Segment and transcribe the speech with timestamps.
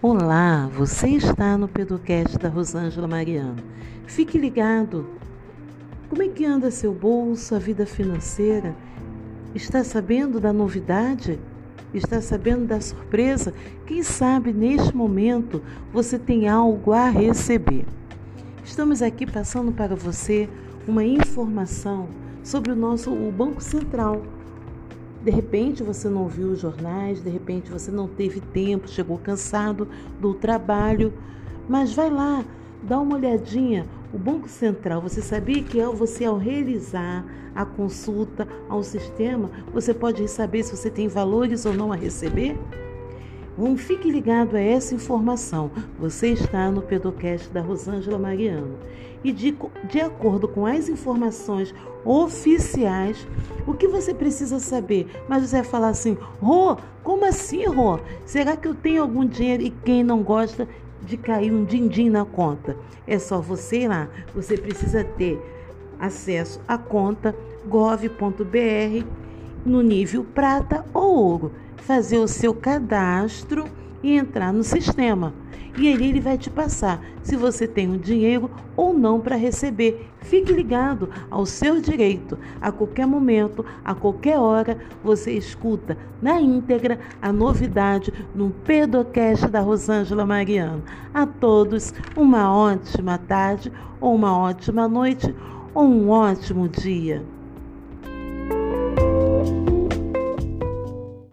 [0.00, 3.56] Olá, você está no Pedocast da Rosângela Mariano.
[4.06, 5.04] Fique ligado.
[6.08, 8.76] Como é que anda seu bolso, a vida financeira?
[9.56, 11.40] Está sabendo da novidade?
[11.92, 13.52] Está sabendo da surpresa?
[13.86, 15.60] Quem sabe neste momento
[15.92, 17.84] você tem algo a receber.
[18.64, 20.48] Estamos aqui passando para você
[20.86, 22.08] uma informação
[22.44, 24.22] sobre o nosso o Banco Central
[25.22, 29.88] de repente você não viu os jornais, de repente você não teve tempo, chegou cansado
[30.20, 31.12] do trabalho,
[31.68, 32.44] mas vai lá,
[32.82, 33.86] dá uma olhadinha.
[34.12, 37.24] O Banco Central, você sabia que ao você ao realizar
[37.54, 42.56] a consulta ao sistema, você pode saber se você tem valores ou não a receber?
[43.76, 45.70] Fique ligado a essa informação.
[45.98, 48.78] Você está no Pedocast da Rosângela Mariano.
[49.24, 49.56] E de,
[49.90, 53.26] de acordo com as informações oficiais,
[53.66, 55.08] o que você precisa saber?
[55.28, 57.98] Mas você vai falar assim, Rô, como assim, Rô?
[58.24, 59.64] Será que eu tenho algum dinheiro?
[59.64, 60.68] E quem não gosta
[61.02, 62.76] de cair um din-din na conta?
[63.08, 64.08] É só você ir lá.
[64.36, 65.36] Você precisa ter
[65.98, 67.34] acesso à conta
[67.66, 69.04] gov.br
[69.68, 73.64] no nível prata ou ouro fazer o seu cadastro
[74.02, 75.32] e entrar no sistema.
[75.76, 79.36] E ali ele vai te passar se você tem o um dinheiro ou não para
[79.36, 80.08] receber.
[80.20, 82.36] Fique ligado ao seu direito.
[82.60, 89.60] A qualquer momento, a qualquer hora, você escuta na íntegra a novidade no Pedocast da
[89.60, 90.82] Rosângela Mariano.
[91.14, 95.32] A todos, uma ótima tarde, ou uma ótima noite,
[95.72, 97.24] ou um ótimo dia.